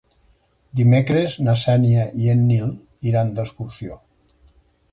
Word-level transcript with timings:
Dimecres 0.79 1.35
na 1.49 1.53
Xènia 1.65 2.07
i 2.23 2.31
en 2.35 2.41
Nil 2.53 2.73
iran 3.11 3.33
d'excursió. 3.41 3.99